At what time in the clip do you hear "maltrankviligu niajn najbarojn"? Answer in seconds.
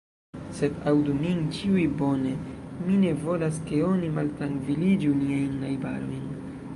4.15-6.25